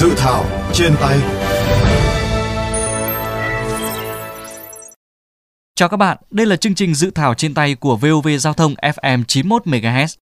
Dự 0.00 0.14
thảo 0.16 0.44
trên 0.72 0.92
tay 1.00 1.18
Chào 5.74 5.88
các 5.88 5.96
bạn, 5.96 6.16
đây 6.30 6.46
là 6.46 6.56
chương 6.56 6.74
trình 6.74 6.94
dự 6.94 7.10
thảo 7.10 7.34
trên 7.34 7.54
tay 7.54 7.74
của 7.74 7.96
VOV 7.96 8.28
Giao 8.38 8.52
thông 8.52 8.74
FM 8.74 9.24
91 9.24 9.66
MHz. 9.66 10.16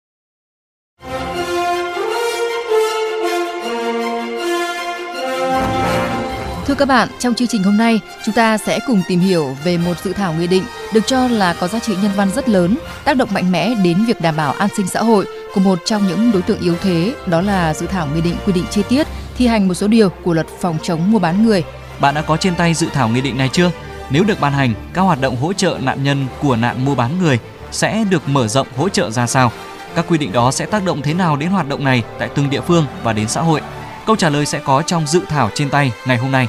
Thưa 6.67 6.75
các 6.75 6.89
bạn, 6.89 7.09
trong 7.19 7.35
chương 7.35 7.49
trình 7.49 7.63
hôm 7.63 7.77
nay, 7.77 8.01
chúng 8.25 8.35
ta 8.35 8.59
sẽ 8.59 8.79
cùng 8.87 9.03
tìm 9.09 9.21
hiểu 9.21 9.57
về 9.65 9.79
một 9.79 10.05
dự 10.05 10.13
thảo 10.13 10.35
nghị 10.35 10.47
định 10.47 10.65
được 10.95 11.07
cho 11.07 11.29
là 11.29 11.57
có 11.61 11.69
giá 11.69 11.79
trị 11.79 11.93
nhân 12.03 12.13
văn 12.17 12.31
rất 12.35 12.49
lớn, 12.49 12.77
tác 13.05 13.17
động 13.17 13.29
mạnh 13.33 13.53
mẽ 13.53 13.75
đến 13.85 14.05
việc 14.07 14.21
đảm 14.21 14.37
bảo 14.37 14.53
an 14.53 14.69
sinh 14.77 14.87
xã 14.87 15.03
hội 15.03 15.27
của 15.55 15.61
một 15.61 15.79
trong 15.85 16.07
những 16.07 16.33
đối 16.33 16.43
tượng 16.43 16.61
yếu 16.61 16.77
thế, 16.83 17.15
đó 17.27 17.41
là 17.41 17.75
dự 17.75 17.87
thảo 17.87 18.09
nghị 18.15 18.21
định 18.21 18.37
quy 18.47 18.53
định 18.53 18.65
chi 18.71 18.83
tiết 18.89 19.07
thi 19.41 19.47
hành 19.47 19.69
một 19.69 19.75
số 19.75 19.89
điều 19.89 20.09
của 20.09 20.35
luật 20.35 20.47
phòng 20.61 20.79
chống 20.83 21.13
mua 21.13 21.19
bán 21.19 21.47
người. 21.47 21.65
Bạn 22.01 22.15
đã 22.15 22.23
có 22.23 22.37
trên 22.37 22.55
tay 22.55 22.75
dự 22.75 22.87
thảo 22.93 23.09
nghị 23.09 23.21
định 23.21 23.39
này 23.39 23.49
chưa? 23.53 23.71
Nếu 24.11 24.25
được 24.25 24.41
ban 24.41 24.53
hành, 24.53 24.75
các 24.93 25.03
hoạt 25.03 25.21
động 25.21 25.37
hỗ 25.37 25.53
trợ 25.53 25.79
nạn 25.83 26.05
nhân 26.05 26.27
của 26.43 26.57
nạn 26.57 26.85
mua 26.85 26.95
bán 26.95 27.19
người 27.19 27.39
sẽ 27.71 28.05
được 28.11 28.29
mở 28.29 28.49
rộng 28.49 28.67
hỗ 28.77 28.89
trợ 28.89 29.11
ra 29.11 29.27
sao? 29.27 29.53
Các 29.95 30.05
quy 30.09 30.19
định 30.19 30.33
đó 30.33 30.51
sẽ 30.51 30.67
tác 30.67 30.85
động 30.85 31.03
thế 31.03 31.15
nào 31.15 31.37
đến 31.37 31.51
hoạt 31.51 31.69
động 31.69 31.85
này 31.85 32.03
tại 32.19 32.29
từng 32.35 32.51
địa 32.51 32.61
phương 32.61 32.87
và 33.03 33.13
đến 33.13 33.29
xã 33.29 33.41
hội? 33.41 33.61
Câu 34.07 34.17
trả 34.17 34.29
lời 34.29 34.47
sẽ 34.47 34.61
có 34.65 34.83
trong 34.83 35.07
dự 35.07 35.21
thảo 35.29 35.51
trên 35.55 35.71
tay 35.71 35.93
ngày 36.07 36.17
hôm 36.17 36.33
nay. 36.33 36.49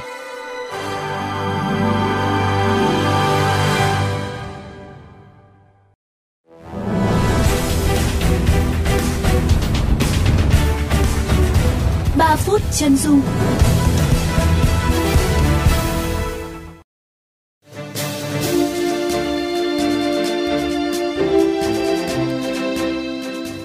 Phút 12.52 12.62
chân 12.72 12.96
dung 12.96 13.20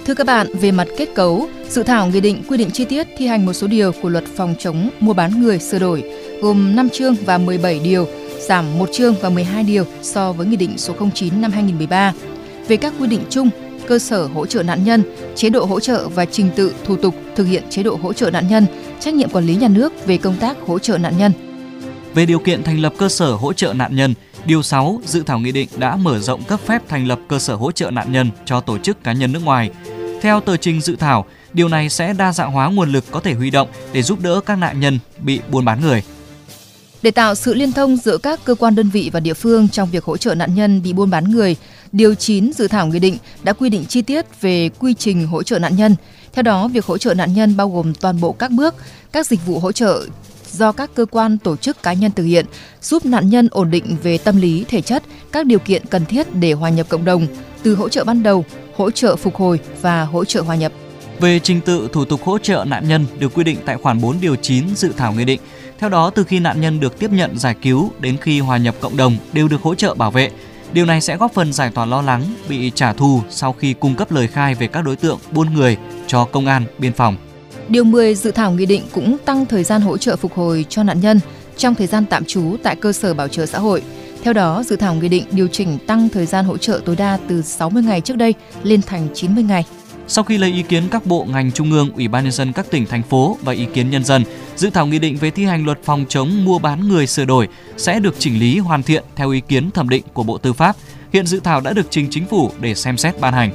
Thưa 0.06 0.14
các 0.14 0.28
bạn, 0.28 0.48
về 0.62 0.72
mặt 0.72 0.88
kết 0.98 1.10
cấu, 1.16 1.50
dự 1.70 1.84
thảo 1.84 2.08
nghị 2.08 2.22
định 2.22 2.44
quy 2.48 2.58
định 2.58 2.70
chi 2.74 2.86
tiết 2.86 3.08
thi 3.18 3.28
hành 3.28 3.46
một 3.46 3.54
số 3.54 3.68
điều 3.68 3.92
của 4.02 4.10
luật 4.10 4.24
phòng 4.36 4.56
chống 4.60 4.90
mua 5.00 5.14
bán 5.14 5.42
người 5.42 5.60
sửa 5.60 5.80
đổi, 5.80 6.04
gồm 6.42 6.76
5 6.76 6.90
chương 6.90 7.16
và 7.26 7.38
17 7.38 7.80
điều, 7.80 8.08
giảm 8.40 8.80
1 8.80 8.90
chương 8.94 9.16
và 9.22 9.30
12 9.30 9.64
điều 9.64 9.86
so 10.02 10.32
với 10.32 10.48
Nghị 10.48 10.56
định 10.56 10.78
số 10.78 10.94
09 11.14 11.42
năm 11.42 11.52
2013. 11.52 12.14
Về 12.68 12.78
các 12.78 12.94
quy 13.00 13.08
định 13.08 13.22
chung, 13.30 13.50
cơ 13.88 14.00
sở 14.00 14.26
hỗ 14.26 14.46
trợ 14.46 14.64
nạn 14.64 14.84
nhân, 14.84 15.04
chế 15.36 15.50
độ 15.50 15.66
hỗ 15.66 15.80
trợ 15.80 16.08
và 16.08 16.26
trình 16.26 16.50
tự 16.56 16.76
thủ 16.86 16.96
tục 16.96 17.16
thực 17.36 17.44
hiện 17.44 17.64
chế 17.70 17.84
độ 17.84 18.00
hỗ 18.02 18.14
trợ 18.14 18.32
nạn 18.32 18.48
nhân, 18.48 18.66
trách 19.00 19.14
nhiệm 19.14 19.30
quản 19.30 19.46
lý 19.46 19.56
nhà 19.56 19.68
nước 19.68 20.06
về 20.06 20.18
công 20.18 20.36
tác 20.36 20.58
hỗ 20.68 20.80
trợ 20.80 20.98
nạn 20.98 21.18
nhân. 21.18 21.32
Về 22.14 22.26
điều 22.26 22.40
kiện 22.40 22.64
thành 22.64 22.80
lập 22.80 22.94
cơ 22.98 23.10
sở 23.10 23.32
hỗ 23.32 23.54
trợ 23.54 23.74
nạn 23.74 23.96
nhân, 23.96 24.14
Điều 24.48 24.64
6 24.64 25.02
dự 25.06 25.24
thảo 25.24 25.40
nghị 25.40 25.52
định 25.52 25.70
đã 25.78 25.96
mở 25.96 26.20
rộng 26.20 26.44
cấp 26.44 26.60
phép 26.66 26.82
thành 26.88 27.08
lập 27.08 27.20
cơ 27.28 27.40
sở 27.40 27.56
hỗ 27.56 27.72
trợ 27.72 27.92
nạn 27.92 28.12
nhân 28.12 28.30
cho 28.46 28.62
tổ 28.62 28.78
chức 28.78 29.04
cá 29.04 29.14
nhân 29.14 29.32
nước 29.32 29.44
ngoài. 29.44 29.72
Theo 30.22 30.40
tờ 30.40 30.58
trình 30.58 30.82
dự 30.82 30.96
thảo, 30.96 31.26
điều 31.54 31.68
này 31.68 31.90
sẽ 31.90 32.14
đa 32.14 32.34
dạng 32.34 32.52
hóa 32.52 32.68
nguồn 32.70 32.92
lực 32.92 33.04
có 33.12 33.20
thể 33.20 33.34
huy 33.34 33.50
động 33.50 33.68
để 33.94 34.02
giúp 34.02 34.20
đỡ 34.22 34.42
các 34.46 34.56
nạn 34.56 34.80
nhân 34.80 35.00
bị 35.20 35.40
buôn 35.52 35.66
bán 35.66 35.82
người. 35.82 36.04
Để 37.02 37.12
tạo 37.12 37.36
sự 37.36 37.54
liên 37.54 37.72
thông 37.72 37.98
giữa 37.98 38.18
các 38.18 38.40
cơ 38.44 38.56
quan 38.56 38.76
đơn 38.76 38.90
vị 38.90 39.10
và 39.14 39.20
địa 39.20 39.34
phương 39.34 39.70
trong 39.70 39.90
việc 39.92 40.04
hỗ 40.04 40.18
trợ 40.18 40.36
nạn 40.36 40.56
nhân 40.56 40.82
bị 40.84 40.94
buôn 40.94 41.10
bán 41.10 41.32
người, 41.32 41.56
Điều 41.92 42.16
9 42.16 42.54
dự 42.54 42.68
thảo 42.68 42.88
nghị 42.88 43.00
định 43.00 43.18
đã 43.44 43.54
quy 43.54 43.70
định 43.70 43.86
chi 43.86 44.02
tiết 44.02 44.42
về 44.42 44.70
quy 44.70 44.94
trình 44.94 45.28
hỗ 45.28 45.44
trợ 45.44 45.60
nạn 45.60 45.76
nhân. 45.76 45.96
Theo 46.34 46.44
đó, 46.44 46.68
việc 46.68 46.86
hỗ 46.86 46.98
trợ 46.98 47.14
nạn 47.14 47.34
nhân 47.34 47.58
bao 47.58 47.70
gồm 47.70 47.94
toàn 47.94 48.22
bộ 48.22 48.32
các 48.32 48.52
bước, 48.52 48.76
các 49.12 49.28
dịch 49.28 49.46
vụ 49.46 49.60
hỗ 49.60 49.72
trợ 49.72 50.06
do 50.52 50.72
các 50.72 50.92
cơ 50.96 51.06
quan 51.06 51.38
tổ 51.38 51.56
chức 51.56 51.84
cá 51.84 51.94
nhân 51.94 52.12
thực 52.12 52.24
hiện, 52.24 52.46
giúp 52.82 53.06
nạn 53.06 53.30
nhân 53.30 53.48
ổn 53.52 53.72
định 53.72 53.98
về 54.04 54.18
tâm 54.18 54.42
lý, 54.42 54.66
thể 54.68 54.82
chất, 54.82 55.04
các 55.32 55.46
điều 55.46 55.60
kiện 55.60 55.86
cần 55.86 56.06
thiết 56.06 56.36
để 56.36 56.54
hòa 56.54 56.70
nhập 56.70 56.90
cộng 56.90 57.06
đồng, 57.06 57.28
từ 57.64 57.76
hỗ 57.76 57.90
trợ 57.90 58.04
ban 58.04 58.24
đầu, 58.24 58.46
hỗ 58.76 58.92
trợ 58.92 59.16
phục 59.16 59.36
hồi 59.36 59.60
và 59.82 60.04
hỗ 60.04 60.26
trợ 60.26 60.42
hòa 60.42 60.56
nhập. 60.56 60.72
Về 61.20 61.40
trình 61.40 61.62
tự 61.62 61.90
thủ 61.94 62.06
tục 62.06 62.24
hỗ 62.24 62.38
trợ 62.38 62.66
nạn 62.68 62.88
nhân 62.88 63.06
được 63.20 63.34
quy 63.34 63.44
định 63.44 63.58
tại 63.66 63.78
khoản 63.78 64.02
4 64.02 64.18
điều 64.22 64.36
9 64.36 64.76
dự 64.76 64.92
thảo 64.98 65.14
nghị 65.14 65.26
định. 65.26 65.40
Theo 65.80 65.90
đó, 65.90 66.10
từ 66.10 66.24
khi 66.24 66.40
nạn 66.40 66.62
nhân 66.62 66.80
được 66.80 67.00
tiếp 67.00 67.12
nhận 67.12 67.40
giải 67.40 67.56
cứu 67.62 67.92
đến 68.00 68.18
khi 68.22 68.40
hòa 68.40 68.58
nhập 68.58 68.76
cộng 68.80 68.98
đồng 68.98 69.18
đều 69.34 69.48
được 69.48 69.62
hỗ 69.62 69.76
trợ 69.76 69.94
bảo 69.94 70.12
vệ. 70.12 70.32
Điều 70.74 70.86
này 70.86 71.02
sẽ 71.02 71.18
góp 71.18 71.34
phần 71.34 71.54
giải 71.54 71.72
tỏa 71.74 71.86
lo 71.86 72.02
lắng 72.02 72.24
bị 72.50 72.72
trả 72.76 72.94
thù 72.94 73.22
sau 73.30 73.54
khi 73.54 73.74
cung 73.74 73.96
cấp 73.96 74.12
lời 74.12 74.28
khai 74.28 74.56
về 74.56 74.68
các 74.68 74.82
đối 74.82 74.96
tượng 74.96 75.20
buôn 75.32 75.54
người 75.54 75.78
cho 76.08 76.26
công 76.26 76.46
an, 76.46 76.64
biên 76.78 76.94
phòng. 76.94 77.16
Điều 77.68 77.84
10 77.84 78.16
dự 78.16 78.32
thảo 78.32 78.52
nghị 78.52 78.66
định 78.66 78.84
cũng 78.92 79.18
tăng 79.26 79.46
thời 79.46 79.64
gian 79.64 79.82
hỗ 79.82 79.98
trợ 79.98 80.16
phục 80.16 80.34
hồi 80.34 80.66
cho 80.70 80.84
nạn 80.84 81.00
nhân 81.00 81.20
trong 81.58 81.76
thời 81.76 81.88
gian 81.88 82.06
tạm 82.06 82.26
trú 82.26 82.56
tại 82.64 82.76
cơ 82.76 82.94
sở 82.94 83.14
bảo 83.14 83.28
trợ 83.28 83.46
xã 83.46 83.60
hội. 83.60 83.84
Theo 84.24 84.34
đó, 84.34 84.64
dự 84.64 84.76
thảo 84.76 84.96
nghị 84.96 85.10
định 85.10 85.24
điều 85.32 85.48
chỉnh 85.48 85.78
tăng 85.88 86.10
thời 86.10 86.26
gian 86.26 86.46
hỗ 86.46 86.58
trợ 86.58 86.82
tối 86.86 86.96
đa 86.96 87.20
từ 87.28 87.42
60 87.42 87.84
ngày 87.84 88.02
trước 88.02 88.18
đây 88.18 88.34
lên 88.64 88.82
thành 88.82 89.08
90 89.14 89.44
ngày. 89.44 89.66
Sau 90.10 90.24
khi 90.24 90.38
lấy 90.38 90.52
ý 90.52 90.62
kiến 90.62 90.84
các 90.92 91.06
bộ 91.06 91.26
ngành 91.30 91.52
trung 91.52 91.72
ương, 91.72 91.92
ủy 91.92 92.08
ban 92.08 92.24
nhân 92.24 92.32
dân 92.32 92.54
các 92.54 92.66
tỉnh 92.72 92.86
thành 92.86 93.04
phố 93.04 93.38
và 93.42 93.54
ý 93.54 93.66
kiến 93.74 93.90
nhân 93.90 94.04
dân, 94.04 94.24
dự 94.56 94.70
thảo 94.70 94.88
nghị 94.88 95.00
định 95.00 95.18
về 95.18 95.32
thi 95.32 95.46
hành 95.46 95.66
luật 95.66 95.80
phòng 95.84 96.06
chống 96.10 96.46
mua 96.46 96.60
bán 96.60 96.88
người 96.88 97.08
sửa 97.08 97.26
đổi 97.26 97.48
sẽ 97.78 98.00
được 98.00 98.16
chỉnh 98.20 98.40
lý 98.40 98.60
hoàn 98.60 98.84
thiện 98.84 99.04
theo 99.16 99.32
ý 99.32 99.42
kiến 99.42 99.72
thẩm 99.72 99.90
định 99.90 100.04
của 100.14 100.24
Bộ 100.24 100.38
Tư 100.38 100.54
pháp. 100.54 100.76
Hiện 101.14 101.26
dự 101.28 101.40
thảo 101.40 101.62
đã 101.62 101.74
được 101.74 101.88
trình 101.90 102.08
chính 102.12 102.26
phủ 102.26 102.52
để 102.60 102.76
xem 102.76 102.98
xét 102.98 103.20
ban 103.20 103.34
hành. 103.34 103.52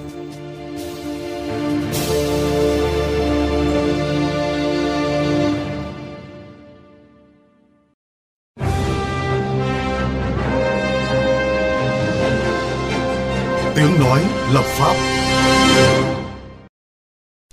Tiếng 13.75 14.01
nói 14.01 14.21
lập 14.53 14.65
pháp 14.65 14.95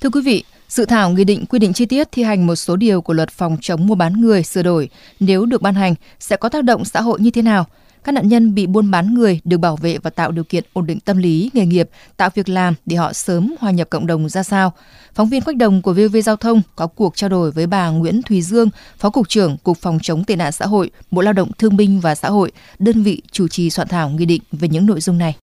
Thưa 0.01 0.09
quý 0.09 0.21
vị, 0.21 0.43
dự 0.67 0.85
thảo 0.85 1.09
nghị 1.09 1.23
định 1.23 1.45
quy 1.45 1.59
định 1.59 1.73
chi 1.73 1.85
tiết 1.85 2.11
thi 2.11 2.23
hành 2.23 2.47
một 2.47 2.55
số 2.55 2.75
điều 2.75 3.01
của 3.01 3.13
luật 3.13 3.29
phòng 3.29 3.57
chống 3.61 3.87
mua 3.87 3.95
bán 3.95 4.21
người 4.21 4.43
sửa 4.43 4.63
đổi 4.63 4.89
nếu 5.19 5.45
được 5.45 5.61
ban 5.61 5.75
hành 5.75 5.95
sẽ 6.19 6.37
có 6.37 6.49
tác 6.49 6.63
động 6.63 6.85
xã 6.85 7.01
hội 7.01 7.19
như 7.19 7.31
thế 7.31 7.41
nào? 7.41 7.65
Các 8.03 8.11
nạn 8.11 8.27
nhân 8.27 8.55
bị 8.55 8.67
buôn 8.67 8.91
bán 8.91 9.13
người 9.13 9.39
được 9.43 9.57
bảo 9.57 9.75
vệ 9.75 9.97
và 9.97 10.09
tạo 10.09 10.31
điều 10.31 10.43
kiện 10.43 10.63
ổn 10.73 10.85
định 10.85 10.99
tâm 10.99 11.17
lý, 11.17 11.49
nghề 11.53 11.65
nghiệp, 11.65 11.89
tạo 12.17 12.29
việc 12.35 12.49
làm 12.49 12.73
để 12.85 12.95
họ 12.95 13.13
sớm 13.13 13.55
hòa 13.59 13.71
nhập 13.71 13.89
cộng 13.89 14.07
đồng 14.07 14.29
ra 14.29 14.43
sao? 14.43 14.73
Phóng 15.13 15.29
viên 15.29 15.41
Quách 15.41 15.57
Đồng 15.57 15.81
của 15.81 15.93
VV 15.93 16.17
Giao 16.23 16.35
thông 16.35 16.61
có 16.75 16.87
cuộc 16.87 17.15
trao 17.15 17.29
đổi 17.29 17.51
với 17.51 17.67
bà 17.67 17.89
Nguyễn 17.89 18.21
Thùy 18.21 18.41
Dương, 18.41 18.69
Phó 18.97 19.09
Cục 19.09 19.29
trưởng 19.29 19.57
Cục 19.57 19.77
Phòng 19.77 19.99
chống 20.01 20.23
tệ 20.23 20.35
nạn 20.35 20.51
xã 20.51 20.65
hội, 20.65 20.91
Bộ 21.11 21.21
Lao 21.21 21.33
động 21.33 21.51
Thương 21.57 21.77
binh 21.77 21.99
và 21.99 22.15
Xã 22.15 22.29
hội, 22.29 22.51
đơn 22.79 23.03
vị 23.03 23.21
chủ 23.31 23.47
trì 23.47 23.69
soạn 23.69 23.87
thảo 23.87 24.09
nghị 24.09 24.25
định 24.25 24.41
về 24.51 24.67
những 24.67 24.85
nội 24.85 25.01
dung 25.01 25.17
này. 25.17 25.35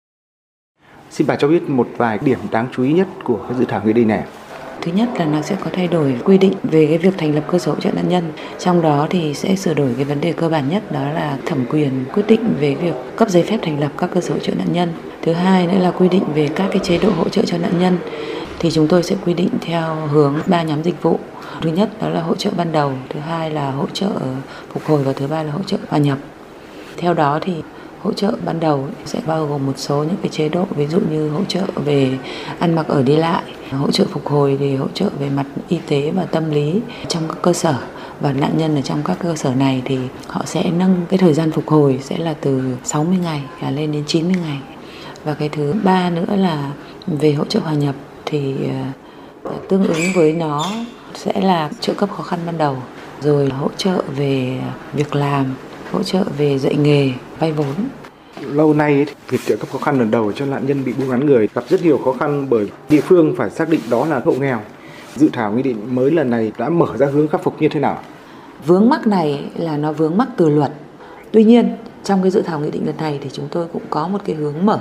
Xin 1.10 1.26
bà 1.26 1.37
cho 1.37 1.48
biết 1.48 1.62
một 1.69 1.88
vài 1.97 2.19
điểm 2.19 2.38
đáng 2.50 2.69
chú 2.76 2.82
ý 2.82 2.93
nhất 2.93 3.09
của 3.25 3.48
dự 3.59 3.64
thảo 3.64 3.82
nghị 3.84 3.93
định 3.93 4.09
này. 4.09 4.25
Thứ 4.84 4.93
nhất 4.93 5.09
là 5.19 5.25
nó 5.25 5.43
sẽ 5.43 5.56
có 5.65 5.71
thay 5.72 5.89
đổi 5.89 6.17
quy 6.25 6.39
định 6.39 6.53
về 6.62 6.87
cái 6.87 6.99
việc 6.99 7.15
thành 7.19 7.34
lập 7.34 7.45
cơ 7.50 7.59
sở 7.59 7.72
hỗ 7.72 7.81
trợ 7.81 7.91
nạn 7.93 8.09
nhân. 8.09 8.33
Trong 8.59 8.83
đó 8.83 9.06
thì 9.11 9.34
sẽ 9.34 9.56
sửa 9.56 9.75
đổi 9.75 9.89
cái 9.97 10.05
vấn 10.05 10.21
đề 10.21 10.33
cơ 10.33 10.49
bản 10.49 10.69
nhất 10.69 10.93
đó 10.93 11.00
là 11.15 11.39
thẩm 11.47 11.67
quyền 11.71 12.05
quyết 12.12 12.22
định 12.28 12.55
về 12.61 12.75
việc 12.75 12.94
cấp 13.17 13.28
giấy 13.28 13.43
phép 13.43 13.59
thành 13.62 13.81
lập 13.81 13.93
các 13.99 14.11
cơ 14.15 14.21
sở 14.21 14.34
hỗ 14.34 14.41
trợ 14.41 14.53
nạn 14.55 14.73
nhân. 14.73 14.93
Thứ 15.23 15.33
hai 15.33 15.67
nữa 15.67 15.78
là 15.78 15.91
quy 15.91 16.09
định 16.09 16.23
về 16.34 16.49
các 16.55 16.69
cái 16.71 16.78
chế 16.83 16.99
độ 16.99 17.11
hỗ 17.17 17.28
trợ 17.28 17.43
cho 17.47 17.59
nạn 17.59 17.73
nhân 17.81 17.99
thì 18.59 18.71
chúng 18.71 18.89
tôi 18.89 19.03
sẽ 19.03 19.17
quy 19.25 19.34
định 19.34 19.49
theo 19.61 19.94
hướng 19.94 20.34
ba 20.47 20.62
nhóm 20.62 20.83
dịch 20.83 21.03
vụ. 21.03 21.19
Thứ 21.62 21.71
nhất 21.71 21.91
đó 22.00 22.09
là 22.09 22.21
hỗ 22.21 22.34
trợ 22.34 22.50
ban 22.56 22.73
đầu, 22.73 22.93
thứ 23.09 23.21
hai 23.21 23.50
là 23.50 23.71
hỗ 23.71 23.87
trợ 23.93 24.11
phục 24.73 24.84
hồi 24.87 25.03
và 25.03 25.12
thứ 25.12 25.27
ba 25.27 25.43
là 25.43 25.53
hỗ 25.53 25.62
trợ 25.67 25.77
hòa 25.89 25.99
nhập. 25.99 26.19
Theo 26.97 27.15
đó 27.15 27.39
thì 27.43 27.53
hỗ 28.03 28.12
trợ 28.12 28.32
ban 28.44 28.61
đầu 28.61 28.88
sẽ 29.05 29.20
bao 29.26 29.47
gồm 29.47 29.67
một 29.67 29.75
số 29.76 29.97
những 29.97 30.17
cái 30.23 30.29
chế 30.29 30.49
độ 30.49 30.67
ví 30.76 30.87
dụ 30.87 31.00
như 31.11 31.29
hỗ 31.29 31.41
trợ 31.49 31.62
về 31.85 32.19
ăn 32.58 32.75
mặc 32.75 32.88
ở 32.88 33.03
đi 33.03 33.17
lại 33.17 33.43
hỗ 33.76 33.91
trợ 33.91 34.05
phục 34.11 34.26
hồi 34.26 34.56
thì 34.61 34.76
hỗ 34.76 34.87
trợ 34.94 35.11
về 35.19 35.31
mặt 35.31 35.47
y 35.69 35.79
tế 35.88 36.11
và 36.11 36.25
tâm 36.25 36.50
lý 36.50 36.81
trong 37.09 37.23
các 37.29 37.38
cơ 37.43 37.53
sở 37.53 37.75
và 38.21 38.32
nạn 38.32 38.53
nhân 38.56 38.75
ở 38.76 38.81
trong 38.81 39.03
các 39.05 39.19
cơ 39.21 39.37
sở 39.37 39.55
này 39.55 39.82
thì 39.85 39.99
họ 40.26 40.43
sẽ 40.47 40.71
nâng 40.71 41.06
cái 41.09 41.19
thời 41.19 41.35
gian 41.35 41.50
phục 41.50 41.69
hồi 41.69 41.99
sẽ 42.03 42.19
là 42.19 42.35
từ 42.41 42.76
60 42.85 43.19
ngày 43.23 43.43
lên 43.71 43.93
đến 43.93 44.05
90 44.06 44.35
ngày 44.47 44.59
và 45.25 45.35
cái 45.35 45.49
thứ 45.49 45.75
ba 45.85 46.11
nữa 46.11 46.37
là 46.37 46.71
về 47.06 47.32
hỗ 47.32 47.44
trợ 47.44 47.61
hòa 47.61 47.75
nhập 47.75 47.94
thì 48.26 48.55
ờ, 49.44 49.53
tương 49.69 49.85
ứng 49.85 50.12
với 50.15 50.32
nó 50.32 50.70
sẽ 51.15 51.41
là 51.41 51.70
trợ 51.81 51.94
cấp 51.94 52.11
khó 52.17 52.23
khăn 52.23 52.41
ban 52.47 52.59
đầu 52.59 52.77
rồi 53.20 53.49
hỗ 53.49 53.69
trợ 53.77 54.03
về 54.17 54.59
việc 54.93 55.15
làm 55.15 55.55
hỗ 55.94 56.03
trợ 56.03 56.25
về 56.38 56.59
dạy 56.59 56.77
nghề, 56.77 57.12
vay 57.38 57.53
vốn. 57.53 57.75
Lâu 58.40 58.75
nay 58.75 59.06
việc 59.28 59.40
trợ 59.46 59.56
cấp 59.56 59.69
khó 59.72 59.78
khăn 59.78 59.98
lần 59.98 60.10
đầu 60.10 60.32
cho 60.32 60.46
nạn 60.46 60.66
nhân 60.66 60.84
bị 60.84 60.92
buôn 60.92 61.10
bán 61.10 61.26
người 61.26 61.48
gặp 61.54 61.64
rất 61.69 61.82
nhiều 61.82 61.98
khó 62.04 62.12
khăn 62.12 62.46
bởi 62.50 62.70
địa 62.88 63.00
phương 63.00 63.34
phải 63.36 63.50
xác 63.50 63.69
định 63.69 63.81
đó 63.90 64.06
là 64.06 64.20
hộ 64.25 64.32
nghèo. 64.32 64.60
Dự 65.16 65.28
thảo 65.32 65.52
nghị 65.52 65.62
định 65.62 65.94
mới 65.94 66.10
lần 66.10 66.31
này 66.31 66.52
đã 66.58 66.69
mở 66.69 66.96
ra 66.96 67.06
hướng 67.06 67.28
khắc 67.28 67.42
phục 67.42 67.62
như 67.62 67.69
thế 67.69 67.81
nào? 67.81 67.98
Vướng 68.66 68.88
mắc 68.88 69.06
này 69.06 69.44
là 69.56 69.76
nó 69.76 69.92
vướng 69.92 70.16
mắc 70.16 70.28
từ 70.36 70.48
luật. 70.48 70.72
Tuy 71.31 71.44
nhiên, 71.44 71.76
trong 72.04 72.22
cái 72.22 72.31
dự 72.31 72.42
thảo 72.42 72.60
nghị 72.60 72.70
định 72.70 72.86
lần 72.86 72.96
này 72.96 73.19
thì 73.22 73.31
chúng 73.32 73.48
tôi 73.50 73.66
cũng 73.72 73.82
có 73.90 74.08
một 74.08 74.19
cái 74.25 74.36
hướng 74.36 74.66
mở. 74.66 74.78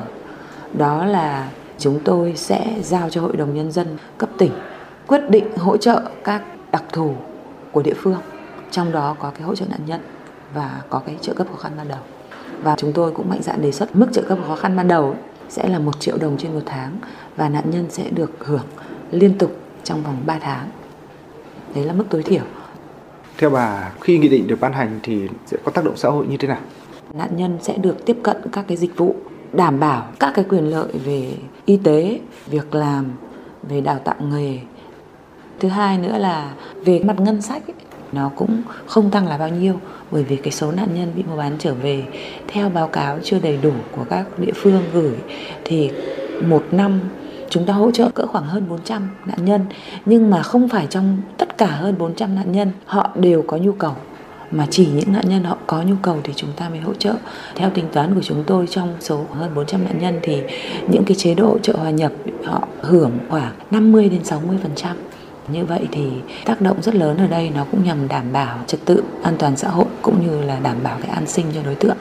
Đó 0.77 1.05
là 1.05 1.49
chúng 1.79 1.99
tôi 2.03 2.33
sẽ 2.35 2.75
giao 2.83 3.09
cho 3.09 3.21
Hội 3.21 3.35
đồng 3.35 3.55
Nhân 3.55 3.71
dân 3.71 3.97
cấp 4.17 4.29
tỉnh 4.37 4.51
quyết 5.07 5.21
định 5.29 5.57
hỗ 5.57 5.77
trợ 5.77 6.01
các 6.23 6.41
đặc 6.71 6.83
thù 6.91 7.15
của 7.71 7.81
địa 7.81 7.93
phương, 7.97 8.19
trong 8.71 8.91
đó 8.91 9.15
có 9.19 9.31
cái 9.35 9.41
hỗ 9.41 9.55
trợ 9.55 9.65
nạn 9.69 9.79
nhân 9.85 10.01
và 10.53 10.81
có 10.89 11.01
cái 11.05 11.15
trợ 11.21 11.33
cấp 11.33 11.47
khó 11.51 11.57
khăn 11.57 11.71
ban 11.77 11.87
đầu. 11.87 11.99
Và 12.61 12.75
chúng 12.77 12.93
tôi 12.93 13.11
cũng 13.11 13.29
mạnh 13.29 13.41
dạn 13.41 13.61
đề 13.61 13.71
xuất 13.71 13.95
mức 13.95 14.07
trợ 14.11 14.21
cấp 14.21 14.37
khó 14.47 14.55
khăn 14.55 14.75
ban 14.75 14.87
đầu 14.87 15.15
sẽ 15.49 15.67
là 15.67 15.79
1 15.79 15.99
triệu 15.99 16.17
đồng 16.17 16.37
trên 16.37 16.53
một 16.53 16.61
tháng 16.65 16.97
và 17.35 17.49
nạn 17.49 17.63
nhân 17.71 17.85
sẽ 17.89 18.09
được 18.09 18.31
hưởng 18.39 18.65
liên 19.11 19.37
tục 19.37 19.55
trong 19.83 20.03
vòng 20.03 20.17
3 20.25 20.39
tháng. 20.39 20.69
Đấy 21.75 21.85
là 21.85 21.93
mức 21.93 22.05
tối 22.09 22.23
thiểu. 22.23 22.43
Theo 23.37 23.49
bà, 23.49 23.91
khi 24.01 24.17
nghị 24.17 24.29
định 24.29 24.47
được 24.47 24.59
ban 24.59 24.73
hành 24.73 24.99
thì 25.03 25.27
sẽ 25.45 25.57
có 25.63 25.71
tác 25.71 25.85
động 25.85 25.97
xã 25.97 26.09
hội 26.09 26.27
như 26.27 26.37
thế 26.37 26.47
nào? 26.47 26.59
Nạn 27.13 27.29
nhân 27.35 27.57
sẽ 27.61 27.77
được 27.77 28.05
tiếp 28.05 28.17
cận 28.23 28.37
các 28.51 28.65
cái 28.67 28.77
dịch 28.77 28.97
vụ 28.97 29.15
đảm 29.53 29.79
bảo 29.79 30.07
các 30.19 30.31
cái 30.35 30.45
quyền 30.49 30.69
lợi 30.69 30.93
về 31.05 31.33
y 31.65 31.77
tế, 31.77 32.19
việc 32.47 32.75
làm, 32.75 33.05
về 33.69 33.81
đào 33.81 33.99
tạo 33.99 34.15
nghề. 34.19 34.59
Thứ 35.59 35.67
hai 35.69 35.97
nữa 35.97 36.17
là 36.17 36.53
về 36.85 36.99
mặt 36.99 37.19
ngân 37.19 37.41
sách 37.41 37.67
ấy, 37.67 37.75
nó 38.13 38.31
cũng 38.35 38.61
không 38.85 39.11
tăng 39.11 39.27
là 39.27 39.37
bao 39.37 39.49
nhiêu, 39.49 39.79
bởi 40.11 40.23
vì 40.23 40.35
cái 40.35 40.51
số 40.51 40.71
nạn 40.71 40.87
nhân 40.95 41.11
bị 41.15 41.23
mua 41.23 41.37
bán 41.37 41.55
trở 41.59 41.73
về 41.73 42.03
theo 42.47 42.69
báo 42.69 42.87
cáo 42.87 43.19
chưa 43.23 43.39
đầy 43.39 43.57
đủ 43.57 43.71
của 43.91 44.05
các 44.09 44.39
địa 44.39 44.53
phương 44.55 44.83
gửi 44.93 45.15
thì 45.63 45.91
một 46.41 46.63
năm 46.71 46.99
chúng 47.49 47.65
ta 47.65 47.73
hỗ 47.73 47.91
trợ 47.91 48.09
cỡ 48.09 48.25
khoảng 48.25 48.45
hơn 48.45 48.65
400 48.69 49.09
nạn 49.25 49.45
nhân 49.45 49.61
nhưng 50.05 50.29
mà 50.29 50.43
không 50.43 50.69
phải 50.69 50.87
trong 50.89 51.17
tất 51.37 51.57
cả 51.57 51.67
hơn 51.67 51.95
400 51.97 52.35
nạn 52.35 52.51
nhân 52.51 52.71
họ 52.85 53.09
đều 53.15 53.43
có 53.47 53.57
nhu 53.57 53.71
cầu, 53.71 53.95
mà 54.51 54.67
chỉ 54.69 54.87
những 54.95 55.13
nạn 55.13 55.29
nhân 55.29 55.43
họ 55.43 55.57
có 55.67 55.81
nhu 55.81 55.95
cầu 56.01 56.17
thì 56.23 56.33
chúng 56.35 56.49
ta 56.55 56.69
mới 56.69 56.79
hỗ 56.79 56.93
trợ. 56.93 57.13
Theo 57.55 57.69
tính 57.69 57.85
toán 57.93 58.15
của 58.15 58.21
chúng 58.21 58.43
tôi 58.47 58.67
trong 58.67 58.95
số 58.99 59.25
hơn 59.33 59.51
400 59.55 59.83
nạn 59.83 59.99
nhân 59.99 60.19
thì 60.21 60.41
những 60.87 61.03
cái 61.05 61.15
chế 61.15 61.33
độ 61.33 61.57
trợ 61.61 61.73
hòa 61.77 61.89
nhập 61.89 62.11
họ 62.45 62.67
hưởng 62.81 63.11
khoảng 63.29 63.53
50 63.71 64.09
đến 64.09 64.21
60%. 64.23 64.95
Như 65.47 65.65
vậy 65.65 65.87
thì 65.91 66.09
tác 66.45 66.61
động 66.61 66.81
rất 66.81 66.95
lớn 66.95 67.17
ở 67.17 67.27
đây 67.27 67.49
nó 67.49 67.65
cũng 67.71 67.83
nhằm 67.83 68.07
đảm 68.07 68.33
bảo 68.33 68.63
trật 68.67 68.85
tự 68.85 69.03
an 69.23 69.35
toàn 69.39 69.57
xã 69.57 69.69
hội 69.69 69.85
cũng 70.01 70.27
như 70.27 70.43
là 70.43 70.59
đảm 70.59 70.83
bảo 70.83 70.97
cái 71.01 71.09
an 71.09 71.27
sinh 71.27 71.45
cho 71.53 71.63
đối 71.63 71.75
tượng. 71.75 71.97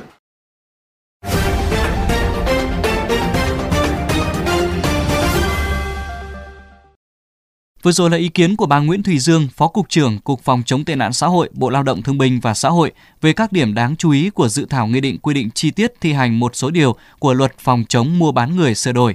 Vừa 7.82 7.92
rồi 7.92 8.10
là 8.10 8.16
ý 8.16 8.28
kiến 8.28 8.56
của 8.56 8.66
bà 8.66 8.78
Nguyễn 8.78 9.02
Thùy 9.02 9.18
Dương, 9.18 9.48
Phó 9.56 9.68
Cục 9.68 9.88
trưởng 9.88 10.18
Cục 10.18 10.40
Phòng 10.42 10.62
chống 10.66 10.84
tệ 10.84 10.96
nạn 10.96 11.12
xã 11.12 11.26
hội, 11.26 11.48
Bộ 11.52 11.70
Lao 11.70 11.82
động 11.82 12.02
Thương 12.02 12.18
binh 12.18 12.40
và 12.40 12.54
Xã 12.54 12.68
hội 12.68 12.92
về 13.20 13.32
các 13.32 13.52
điểm 13.52 13.74
đáng 13.74 13.96
chú 13.96 14.10
ý 14.10 14.30
của 14.30 14.48
dự 14.48 14.66
thảo 14.70 14.86
nghị 14.86 15.00
định 15.00 15.18
quy 15.18 15.34
định 15.34 15.50
chi 15.54 15.70
tiết 15.70 15.92
thi 16.00 16.12
hành 16.12 16.38
một 16.40 16.56
số 16.56 16.70
điều 16.70 16.96
của 17.18 17.34
luật 17.34 17.58
phòng 17.58 17.84
chống 17.88 18.18
mua 18.18 18.32
bán 18.32 18.56
người 18.56 18.74
sửa 18.74 18.92
đổi. 18.92 19.14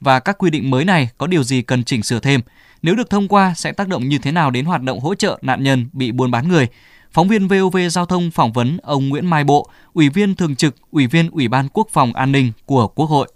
Và 0.00 0.20
các 0.20 0.38
quy 0.38 0.50
định 0.50 0.70
mới 0.70 0.84
này 0.84 1.08
có 1.18 1.26
điều 1.26 1.42
gì 1.42 1.62
cần 1.62 1.84
chỉnh 1.84 2.02
sửa 2.02 2.20
thêm? 2.20 2.40
Nếu 2.82 2.94
được 2.94 3.10
thông 3.10 3.28
qua 3.28 3.54
sẽ 3.56 3.72
tác 3.72 3.88
động 3.88 4.08
như 4.08 4.18
thế 4.18 4.32
nào 4.32 4.50
đến 4.50 4.64
hoạt 4.64 4.82
động 4.82 5.00
hỗ 5.00 5.14
trợ 5.14 5.38
nạn 5.42 5.62
nhân 5.62 5.86
bị 5.92 6.12
buôn 6.12 6.30
bán 6.30 6.48
người? 6.48 6.68
Phóng 7.10 7.28
viên 7.28 7.48
VOV 7.48 7.76
Giao 7.90 8.06
thông 8.06 8.30
phỏng 8.30 8.52
vấn 8.52 8.78
ông 8.82 9.08
Nguyễn 9.08 9.26
Mai 9.26 9.44
Bộ, 9.44 9.70
Ủy 9.92 10.08
viên 10.08 10.34
Thường 10.34 10.56
trực, 10.56 10.74
Ủy 10.90 11.06
viên 11.06 11.30
Ủy 11.30 11.48
ban 11.48 11.68
Quốc 11.68 11.88
phòng 11.90 12.12
An 12.12 12.32
ninh 12.32 12.52
của 12.66 12.88
Quốc 12.88 13.06
hội. 13.06 13.28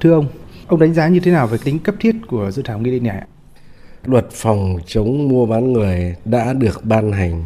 Thưa 0.00 0.12
ông, 0.12 0.26
ông 0.66 0.80
đánh 0.80 0.94
giá 0.94 1.08
như 1.08 1.20
thế 1.20 1.30
nào 1.30 1.46
về 1.46 1.58
tính 1.64 1.78
cấp 1.78 1.94
thiết 2.00 2.16
của 2.28 2.50
dự 2.50 2.62
thảo 2.62 2.78
nghị 2.78 2.90
định 2.90 3.04
này? 3.04 3.22
Luật 4.04 4.26
phòng 4.32 4.78
chống 4.86 5.28
mua 5.28 5.46
bán 5.46 5.72
người 5.72 6.14
đã 6.24 6.52
được 6.52 6.84
ban 6.84 7.12
hành 7.12 7.44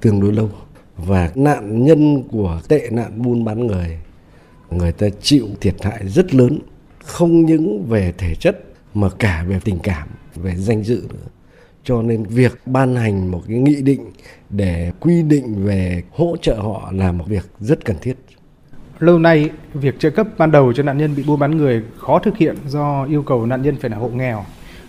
tương 0.00 0.20
đối 0.20 0.32
lâu 0.32 0.50
và 0.96 1.30
nạn 1.34 1.84
nhân 1.84 2.22
của 2.28 2.60
tệ 2.68 2.88
nạn 2.90 3.22
buôn 3.22 3.44
bán 3.44 3.66
người 3.66 3.98
người 4.70 4.92
ta 4.92 5.06
chịu 5.22 5.48
thiệt 5.60 5.74
hại 5.82 6.08
rất 6.08 6.34
lớn 6.34 6.58
không 6.98 7.46
những 7.46 7.86
về 7.88 8.12
thể 8.18 8.34
chất 8.34 8.64
mà 8.94 9.08
cả 9.18 9.44
về 9.48 9.60
tình 9.64 9.78
cảm, 9.82 10.08
về 10.34 10.54
danh 10.56 10.84
dự 10.84 11.02
nữa. 11.08 11.28
Cho 11.84 12.02
nên 12.02 12.24
việc 12.24 12.58
ban 12.66 12.96
hành 12.96 13.30
một 13.30 13.42
cái 13.48 13.58
nghị 13.58 13.82
định 13.82 14.10
để 14.50 14.92
quy 15.00 15.22
định 15.22 15.64
về 15.64 16.02
hỗ 16.10 16.36
trợ 16.42 16.54
họ 16.54 16.92
là 16.94 17.12
một 17.12 17.24
việc 17.26 17.44
rất 17.60 17.84
cần 17.84 17.96
thiết. 18.02 18.14
Lâu 18.98 19.18
nay, 19.18 19.50
việc 19.74 19.98
trợ 19.98 20.10
cấp 20.10 20.26
ban 20.38 20.50
đầu 20.50 20.72
cho 20.72 20.82
nạn 20.82 20.98
nhân 20.98 21.16
bị 21.16 21.22
buôn 21.26 21.38
bán 21.38 21.56
người 21.56 21.82
khó 21.98 22.18
thực 22.18 22.36
hiện 22.36 22.56
do 22.68 23.04
yêu 23.04 23.22
cầu 23.22 23.46
nạn 23.46 23.62
nhân 23.62 23.76
phải 23.80 23.90
là 23.90 23.96
hộ 23.96 24.08
nghèo. 24.08 24.44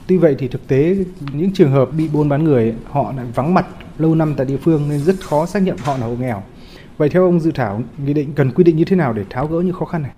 Tuy 0.07 0.17
vậy 0.17 0.35
thì 0.39 0.47
thực 0.47 0.67
tế, 0.67 0.95
những 1.33 1.53
trường 1.53 1.71
hợp 1.71 1.89
bị 1.97 2.07
buôn 2.07 2.29
bán 2.29 2.43
người, 2.43 2.75
họ 2.85 3.13
lại 3.17 3.25
vắng 3.35 3.53
mặt 3.53 3.65
lâu 3.97 4.15
năm 4.15 4.33
tại 4.37 4.45
địa 4.45 4.57
phương 4.57 4.89
nên 4.89 4.99
rất 4.99 5.15
khó 5.19 5.45
xác 5.45 5.59
nhận 5.63 5.77
họ 5.77 5.97
là 5.97 6.05
hộ 6.05 6.15
nghèo. 6.15 6.43
Vậy 6.97 7.09
theo 7.09 7.25
ông 7.25 7.39
dự 7.39 7.51
thảo 7.51 7.81
nghị 8.05 8.13
định 8.13 8.33
cần 8.35 8.51
quy 8.51 8.63
định 8.63 8.75
như 8.75 8.85
thế 8.85 8.95
nào 8.95 9.13
để 9.13 9.23
tháo 9.29 9.47
gỡ 9.47 9.59
những 9.59 9.73
khó 9.73 9.85
khăn 9.85 10.01
này? 10.01 10.11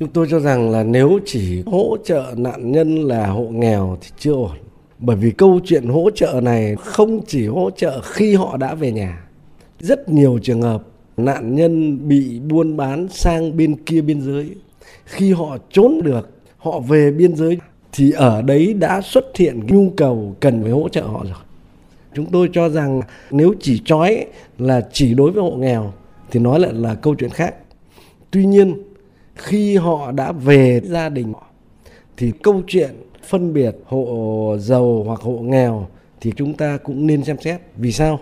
Chúng 0.00 0.08
tôi 0.08 0.26
cho 0.30 0.40
rằng 0.40 0.70
là 0.70 0.82
nếu 0.82 1.18
chỉ 1.26 1.62
hỗ 1.66 1.96
trợ 2.04 2.34
nạn 2.36 2.72
nhân 2.72 2.94
là 2.94 3.26
hộ 3.26 3.44
nghèo 3.44 3.98
thì 4.00 4.08
chưa 4.18 4.32
ổn. 4.32 4.56
Bởi 4.98 5.16
vì 5.16 5.30
câu 5.30 5.60
chuyện 5.64 5.86
hỗ 5.86 6.10
trợ 6.10 6.40
này 6.42 6.76
không 6.76 7.20
chỉ 7.26 7.46
hỗ 7.46 7.70
trợ 7.70 8.00
khi 8.00 8.34
họ 8.34 8.56
đã 8.56 8.74
về 8.74 8.92
nhà. 8.92 9.26
Rất 9.80 10.08
nhiều 10.08 10.38
trường 10.42 10.62
hợp 10.62 10.82
nạn 11.16 11.54
nhân 11.54 11.98
bị 12.08 12.40
buôn 12.40 12.76
bán 12.76 13.08
sang 13.08 13.56
bên 13.56 13.76
kia 13.76 14.00
biên 14.00 14.20
giới. 14.20 14.50
Khi 15.04 15.32
họ 15.32 15.58
trốn 15.72 16.00
được, 16.02 16.30
họ 16.58 16.80
về 16.80 17.10
biên 17.10 17.36
giới 17.36 17.58
thì 17.92 18.10
ở 18.10 18.42
đấy 18.42 18.74
đã 18.74 19.00
xuất 19.00 19.36
hiện 19.36 19.60
nhu 19.66 19.90
cầu 19.96 20.36
cần 20.40 20.62
phải 20.62 20.72
hỗ 20.72 20.88
trợ 20.88 21.02
họ 21.02 21.24
rồi. 21.24 21.38
Chúng 22.14 22.26
tôi 22.26 22.50
cho 22.52 22.68
rằng 22.68 23.00
nếu 23.30 23.54
chỉ 23.60 23.82
trói 23.84 24.26
là 24.58 24.88
chỉ 24.92 25.14
đối 25.14 25.30
với 25.30 25.42
hộ 25.42 25.50
nghèo 25.50 25.92
thì 26.30 26.40
nói 26.40 26.60
lại 26.60 26.72
là 26.72 26.94
câu 26.94 27.14
chuyện 27.14 27.30
khác. 27.30 27.54
Tuy 28.30 28.44
nhiên 28.46 28.82
khi 29.34 29.76
họ 29.76 30.12
đã 30.12 30.32
về 30.32 30.80
gia 30.84 31.08
đình, 31.08 31.32
thì 32.16 32.32
câu 32.42 32.62
chuyện 32.66 32.90
phân 33.28 33.52
biệt 33.52 33.76
hộ 33.86 34.56
giàu 34.58 35.02
hoặc 35.06 35.20
hộ 35.20 35.38
nghèo 35.38 35.86
thì 36.20 36.32
chúng 36.36 36.54
ta 36.54 36.78
cũng 36.84 37.06
nên 37.06 37.24
xem 37.24 37.36
xét. 37.40 37.60
Vì 37.76 37.92
sao? 37.92 38.18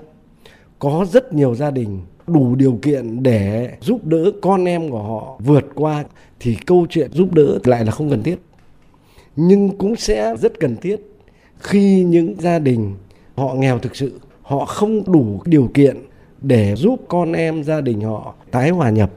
Có 0.79 1.07
rất 1.13 1.33
nhiều 1.33 1.55
gia 1.55 1.71
đình 1.71 2.01
đủ 2.27 2.55
điều 2.55 2.79
kiện 2.83 3.23
để 3.23 3.71
giúp 3.81 4.05
đỡ 4.05 4.33
con 4.43 4.65
em 4.65 4.91
của 4.91 5.03
họ 5.03 5.39
vượt 5.45 5.65
qua, 5.75 6.05
thì 6.41 6.57
câu 6.67 6.87
chuyện 6.91 7.11
giúp 7.13 7.35
đỡ 7.35 7.59
lại 7.65 7.85
là 7.85 7.91
không 7.91 8.11
cần 8.11 8.23
thiết. 8.23 8.37
Nhưng 9.37 9.79
cũng 9.79 9.97
sẽ 9.97 10.37
rất 10.37 10.61
cần 10.61 10.77
thiết 10.77 10.97
khi 11.59 12.05
những 12.05 12.35
gia 12.41 12.59
đình 12.59 12.95
họ 13.35 13.55
nghèo 13.55 13.79
thực 13.79 13.97
sự, 13.97 14.21
họ 14.43 14.65
không 14.65 15.13
đủ 15.13 15.43
điều 15.45 15.71
kiện 15.75 15.97
để 16.41 16.77
giúp 16.77 17.01
con 17.09 17.33
em 17.33 17.65
gia 17.65 17.81
đình 17.81 18.01
họ 18.01 18.35
tái 18.51 18.71
hòa 18.71 18.91
nhập 18.91 19.11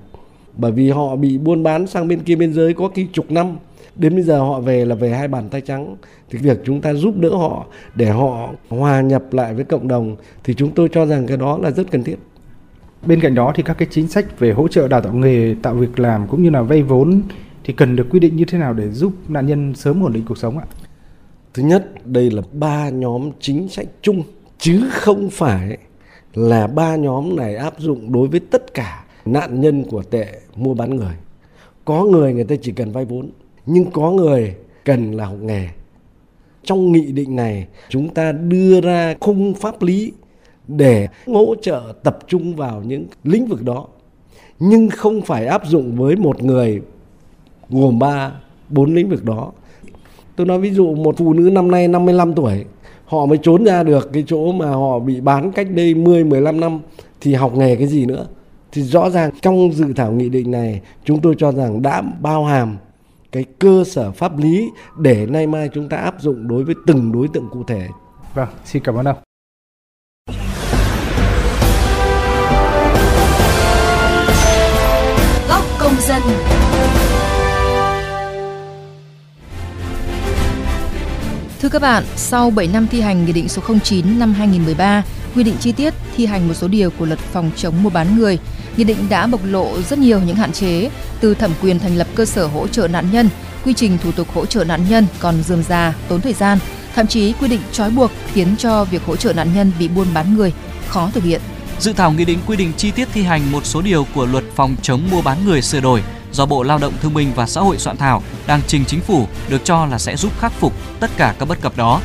bởi 0.57 0.71
vì 0.71 0.89
họ 0.89 1.15
bị 1.15 1.37
buôn 1.37 1.63
bán 1.63 1.87
sang 1.87 2.07
bên 2.07 2.19
kia 2.19 2.35
biên 2.35 2.53
giới 2.53 2.73
có 2.73 2.89
khi 2.95 3.07
chục 3.13 3.31
năm. 3.31 3.57
Đến 3.95 4.13
bây 4.13 4.23
giờ 4.23 4.39
họ 4.39 4.59
về 4.59 4.85
là 4.85 4.95
về 4.95 5.09
hai 5.09 5.27
bàn 5.27 5.49
tay 5.49 5.61
trắng. 5.61 5.95
Thì 6.29 6.39
việc 6.39 6.61
chúng 6.65 6.81
ta 6.81 6.93
giúp 6.93 7.17
đỡ 7.17 7.29
họ 7.29 7.65
để 7.95 8.09
họ 8.09 8.49
hòa 8.69 9.01
nhập 9.01 9.23
lại 9.31 9.53
với 9.53 9.65
cộng 9.65 9.87
đồng 9.87 10.15
thì 10.43 10.53
chúng 10.53 10.71
tôi 10.71 10.89
cho 10.91 11.05
rằng 11.05 11.27
cái 11.27 11.37
đó 11.37 11.57
là 11.57 11.71
rất 11.71 11.91
cần 11.91 12.03
thiết. 12.03 12.15
Bên 13.05 13.21
cạnh 13.21 13.35
đó 13.35 13.53
thì 13.55 13.63
các 13.63 13.73
cái 13.73 13.87
chính 13.91 14.07
sách 14.07 14.39
về 14.39 14.51
hỗ 14.51 14.67
trợ 14.67 14.87
đào 14.87 15.01
tạo 15.01 15.13
nghề 15.13 15.55
tạo 15.61 15.73
việc 15.73 15.99
làm 15.99 16.27
cũng 16.27 16.43
như 16.43 16.49
là 16.49 16.61
vay 16.61 16.83
vốn 16.83 17.21
thì 17.63 17.73
cần 17.73 17.95
được 17.95 18.07
quy 18.09 18.19
định 18.19 18.35
như 18.35 18.45
thế 18.45 18.57
nào 18.57 18.73
để 18.73 18.89
giúp 18.89 19.13
nạn 19.27 19.47
nhân 19.47 19.75
sớm 19.75 20.03
ổn 20.03 20.13
định 20.13 20.23
cuộc 20.27 20.37
sống 20.37 20.57
ạ? 20.57 20.65
Thứ 21.53 21.63
nhất 21.63 22.05
đây 22.05 22.31
là 22.31 22.41
ba 22.53 22.89
nhóm 22.89 23.31
chính 23.39 23.69
sách 23.69 23.87
chung 24.01 24.23
chứ 24.57 24.83
không 24.91 25.29
phải 25.29 25.77
là 26.33 26.67
ba 26.67 26.95
nhóm 26.95 27.35
này 27.35 27.55
áp 27.55 27.73
dụng 27.77 28.11
đối 28.11 28.27
với 28.27 28.39
tất 28.39 28.73
cả 28.73 29.04
nạn 29.25 29.61
nhân 29.61 29.83
của 29.83 30.03
tệ 30.03 30.39
mua 30.55 30.73
bán 30.73 30.95
người. 30.95 31.13
Có 31.85 32.03
người 32.03 32.33
người 32.33 32.43
ta 32.43 32.55
chỉ 32.61 32.71
cần 32.71 32.91
vay 32.91 33.05
vốn, 33.05 33.29
nhưng 33.65 33.91
có 33.91 34.11
người 34.11 34.55
cần 34.83 35.11
là 35.11 35.25
học 35.25 35.37
nghề. 35.41 35.67
Trong 36.63 36.91
nghị 36.91 37.11
định 37.11 37.35
này, 37.35 37.67
chúng 37.89 38.09
ta 38.09 38.31
đưa 38.31 38.81
ra 38.81 39.15
khung 39.19 39.53
pháp 39.53 39.81
lý 39.81 40.11
để 40.67 41.07
hỗ 41.27 41.55
trợ 41.61 41.93
tập 42.03 42.19
trung 42.27 42.55
vào 42.55 42.83
những 42.83 43.05
lĩnh 43.23 43.45
vực 43.45 43.63
đó. 43.63 43.87
Nhưng 44.59 44.89
không 44.89 45.21
phải 45.21 45.45
áp 45.45 45.67
dụng 45.67 45.95
với 45.95 46.15
một 46.15 46.43
người 46.43 46.81
gồm 47.69 47.99
ba, 47.99 48.31
bốn 48.69 48.95
lĩnh 48.95 49.09
vực 49.09 49.23
đó. 49.23 49.51
Tôi 50.35 50.47
nói 50.47 50.59
ví 50.59 50.71
dụ 50.71 50.95
một 50.95 51.17
phụ 51.17 51.33
nữ 51.33 51.49
năm 51.49 51.71
nay 51.71 51.87
55 51.87 52.33
tuổi, 52.33 52.65
họ 53.05 53.25
mới 53.25 53.37
trốn 53.37 53.63
ra 53.63 53.83
được 53.83 54.09
cái 54.13 54.23
chỗ 54.27 54.51
mà 54.51 54.69
họ 54.69 54.99
bị 54.99 55.21
bán 55.21 55.51
cách 55.51 55.67
đây 55.71 55.93
10 55.93 56.23
15 56.23 56.59
năm 56.59 56.79
thì 57.21 57.33
học 57.33 57.55
nghề 57.55 57.75
cái 57.75 57.87
gì 57.87 58.05
nữa? 58.05 58.27
Thì 58.75 58.81
rõ 58.81 59.09
ràng 59.09 59.31
trong 59.41 59.73
dự 59.73 59.93
thảo 59.95 60.11
nghị 60.11 60.29
định 60.29 60.51
này 60.51 60.81
chúng 61.05 61.21
tôi 61.21 61.35
cho 61.37 61.51
rằng 61.51 61.81
đã 61.81 62.01
bao 62.01 62.45
hàm 62.45 62.77
cái 63.31 63.45
cơ 63.59 63.83
sở 63.87 64.11
pháp 64.11 64.37
lý 64.37 64.69
để 64.97 65.25
nay 65.25 65.47
mai 65.47 65.69
chúng 65.73 65.89
ta 65.89 65.97
áp 65.97 66.15
dụng 66.19 66.47
đối 66.47 66.63
với 66.63 66.75
từng 66.87 67.11
đối 67.11 67.27
tượng 67.33 67.47
cụ 67.51 67.63
thể. 67.67 67.87
Vâng, 68.33 68.47
xin 68.65 68.83
cảm 68.83 68.95
ơn 68.95 69.05
ông. 69.05 69.17
Góc 75.49 75.63
công 75.79 75.93
dân. 75.99 76.21
Thưa 81.61 81.69
các 81.69 81.81
bạn, 81.81 82.03
sau 82.15 82.49
7 82.49 82.67
năm 82.73 82.87
thi 82.91 83.01
hành 83.01 83.25
Nghị 83.25 83.33
định 83.33 83.49
số 83.49 83.61
09 83.83 84.19
năm 84.19 84.33
2013 84.33 85.03
quy 85.35 85.43
định 85.43 85.55
chi 85.59 85.71
tiết 85.71 85.93
thi 86.15 86.25
hành 86.25 86.47
một 86.47 86.53
số 86.53 86.67
điều 86.67 86.89
của 86.89 87.05
luật 87.05 87.19
phòng 87.19 87.51
chống 87.55 87.83
mua 87.83 87.89
bán 87.89 88.17
người, 88.17 88.39
Nghị 88.77 88.83
định 88.83 89.09
đã 89.09 89.27
bộc 89.27 89.41
lộ 89.43 89.81
rất 89.81 89.99
nhiều 89.99 90.19
những 90.19 90.35
hạn 90.35 90.51
chế, 90.51 90.89
từ 91.19 91.33
thẩm 91.33 91.51
quyền 91.61 91.79
thành 91.79 91.97
lập 91.97 92.07
cơ 92.15 92.25
sở 92.25 92.47
hỗ 92.47 92.67
trợ 92.67 92.87
nạn 92.87 93.05
nhân, 93.11 93.29
quy 93.65 93.73
trình 93.73 93.97
thủ 94.03 94.11
tục 94.11 94.27
hỗ 94.33 94.45
trợ 94.45 94.63
nạn 94.63 94.85
nhân 94.89 95.07
còn 95.19 95.43
dườm 95.43 95.63
già, 95.63 95.93
tốn 96.07 96.21
thời 96.21 96.33
gian, 96.33 96.59
thậm 96.95 97.07
chí 97.07 97.33
quy 97.33 97.47
định 97.47 97.61
trói 97.71 97.89
buộc 97.89 98.11
khiến 98.33 98.55
cho 98.57 98.83
việc 98.83 99.05
hỗ 99.05 99.15
trợ 99.15 99.33
nạn 99.33 99.49
nhân 99.55 99.71
bị 99.79 99.87
buôn 99.87 100.07
bán 100.13 100.35
người 100.37 100.53
khó 100.87 101.09
thực 101.13 101.23
hiện. 101.23 101.41
Dự 101.79 101.93
thảo 101.93 102.11
nghị 102.11 102.25
định 102.25 102.39
quy 102.47 102.55
định 102.55 102.73
chi 102.77 102.91
tiết 102.91 103.07
thi 103.13 103.23
hành 103.23 103.51
một 103.51 103.65
số 103.65 103.81
điều 103.81 104.07
của 104.15 104.25
luật 104.25 104.43
phòng 104.55 104.75
chống 104.81 105.01
mua 105.11 105.21
bán 105.21 105.45
người 105.45 105.61
sửa 105.61 105.79
đổi 105.79 106.03
do 106.31 106.45
Bộ 106.45 106.63
Lao 106.63 106.77
động 106.77 106.93
Thương 107.01 107.13
binh 107.13 107.31
và 107.35 107.47
Xã 107.47 107.61
hội 107.61 107.77
soạn 107.77 107.97
thảo 107.97 108.23
đang 108.47 108.61
trình 108.67 108.85
chính 108.85 109.01
phủ 109.01 109.27
được 109.49 109.61
cho 109.63 109.85
là 109.85 109.99
sẽ 109.99 110.15
giúp 110.15 110.31
khắc 110.39 110.51
phục 110.51 110.73
tất 110.99 111.11
cả 111.17 111.35
các 111.39 111.45
bất 111.45 111.61
cập 111.61 111.77
đó. 111.77 112.01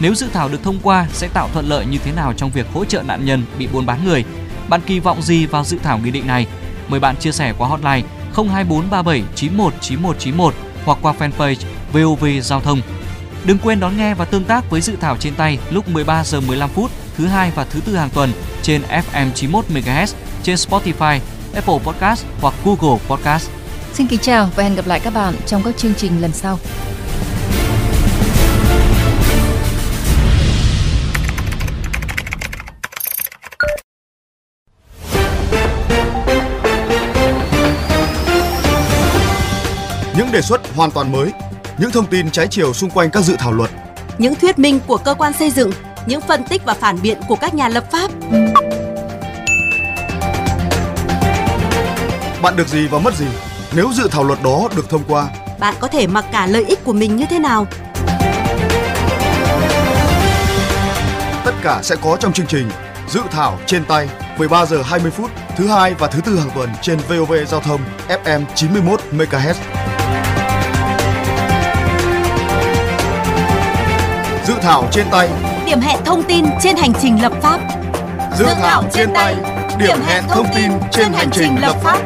Nếu 0.00 0.14
dự 0.14 0.26
thảo 0.32 0.48
được 0.48 0.62
thông 0.62 0.78
qua 0.82 1.06
sẽ 1.12 1.28
tạo 1.28 1.48
thuận 1.52 1.68
lợi 1.68 1.86
như 1.86 1.98
thế 2.04 2.12
nào 2.12 2.32
trong 2.36 2.50
việc 2.50 2.66
hỗ 2.72 2.84
trợ 2.84 3.02
nạn 3.02 3.24
nhân 3.24 3.42
bị 3.58 3.66
buôn 3.66 3.86
bán 3.86 4.04
người? 4.04 4.24
Bạn 4.68 4.80
kỳ 4.86 5.00
vọng 5.00 5.22
gì 5.22 5.46
vào 5.46 5.64
dự 5.64 5.78
thảo 5.82 5.98
nghị 5.98 6.10
định 6.10 6.26
này? 6.26 6.46
Mời 6.88 7.00
bạn 7.00 7.16
chia 7.16 7.32
sẻ 7.32 7.52
qua 7.58 7.68
hotline 7.68 8.02
02437 8.34 9.22
919191 9.34 10.54
hoặc 10.84 10.98
qua 11.02 11.14
fanpage 11.18 11.56
VOV 11.92 12.24
Giao 12.42 12.60
thông. 12.60 12.80
Đừng 13.44 13.58
quên 13.58 13.80
đón 13.80 13.96
nghe 13.96 14.14
và 14.14 14.24
tương 14.24 14.44
tác 14.44 14.70
với 14.70 14.80
dự 14.80 14.96
thảo 15.00 15.16
trên 15.16 15.34
tay 15.34 15.58
lúc 15.70 15.88
13 15.88 16.24
giờ 16.24 16.40
15 16.40 16.70
phút 16.70 16.90
thứ 17.16 17.26
hai 17.26 17.52
và 17.54 17.64
thứ 17.64 17.80
tư 17.80 17.96
hàng 17.96 18.10
tuần 18.14 18.32
trên 18.62 18.82
FM 18.82 19.30
91 19.34 19.64
MHz 19.68 20.14
trên 20.42 20.56
Spotify, 20.56 21.18
Apple 21.54 21.78
Podcast 21.84 22.24
hoặc 22.40 22.54
Google 22.64 22.98
Podcast. 23.08 23.50
Xin 23.92 24.06
kính 24.06 24.20
chào 24.20 24.50
và 24.56 24.62
hẹn 24.62 24.74
gặp 24.74 24.86
lại 24.86 25.00
các 25.00 25.14
bạn 25.14 25.34
trong 25.46 25.62
các 25.62 25.76
chương 25.76 25.94
trình 25.94 26.20
lần 26.20 26.32
sau. 26.32 26.58
Đề 40.34 40.42
xuất 40.42 40.74
hoàn 40.74 40.90
toàn 40.90 41.12
mới, 41.12 41.32
những 41.78 41.90
thông 41.90 42.06
tin 42.06 42.30
trái 42.30 42.46
chiều 42.50 42.72
xung 42.72 42.90
quanh 42.90 43.10
các 43.10 43.20
dự 43.20 43.36
thảo 43.38 43.52
luật, 43.52 43.70
những 44.18 44.34
thuyết 44.34 44.58
minh 44.58 44.80
của 44.86 44.96
cơ 44.96 45.14
quan 45.14 45.32
xây 45.32 45.50
dựng, 45.50 45.72
những 46.06 46.20
phân 46.20 46.44
tích 46.44 46.62
và 46.64 46.74
phản 46.74 47.02
biện 47.02 47.18
của 47.28 47.36
các 47.36 47.54
nhà 47.54 47.68
lập 47.68 47.84
pháp. 47.90 48.10
bạn 52.42 52.56
được 52.56 52.68
gì 52.68 52.86
và 52.86 52.98
mất 52.98 53.14
gì 53.14 53.26
nếu 53.76 53.92
dự 53.92 54.08
thảo 54.10 54.24
luật 54.24 54.42
đó 54.42 54.68
được 54.76 54.90
thông 54.90 55.04
qua? 55.08 55.28
Bạn 55.58 55.74
có 55.80 55.88
thể 55.88 56.06
mặc 56.06 56.24
cả 56.32 56.46
lợi 56.46 56.64
ích 56.64 56.84
của 56.84 56.92
mình 56.92 57.16
như 57.16 57.26
thế 57.30 57.38
nào? 57.38 57.66
Tất 61.44 61.54
cả 61.62 61.80
sẽ 61.82 61.96
có 62.02 62.16
trong 62.20 62.32
chương 62.32 62.46
trình 62.46 62.70
Dự 63.08 63.20
thảo 63.30 63.58
trên 63.66 63.84
tay 63.84 64.08
13 64.38 64.66
giờ 64.66 64.82
20 64.82 65.10
phút 65.10 65.30
thứ 65.56 65.66
hai 65.66 65.94
và 65.94 66.08
thứ 66.08 66.20
tư 66.20 66.38
hàng 66.38 66.50
tuần 66.54 66.70
trên 66.82 66.98
VOV 67.08 67.32
Giao 67.48 67.60
thông 67.60 67.80
FM 68.08 68.44
91 68.54 69.00
MHz. 69.12 69.93
Dự 74.46 74.54
thảo 74.62 74.88
trên 74.92 75.06
tay 75.10 75.28
Điểm 75.66 75.80
hẹn 75.80 75.98
thông 76.04 76.22
tin 76.22 76.44
trên 76.62 76.76
hành 76.76 76.92
trình 77.00 77.22
lập 77.22 77.32
pháp. 77.42 77.60
Dự 78.38 78.46
thảo 78.62 78.84
trên 78.92 79.10
tay 79.14 79.36
Điểm 79.78 79.98
hẹn 80.06 80.24
thông 80.28 80.46
tin 80.54 80.70
trên 80.92 81.12
hành 81.12 81.28
trình 81.32 81.56
lập 81.60 81.76
pháp. 81.82 81.98